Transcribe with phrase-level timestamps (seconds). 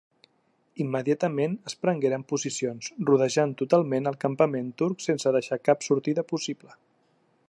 [0.85, 6.79] Immediatament es prengueren posicions, rodejant totalment el campament turc sense deixar cap sortida possible.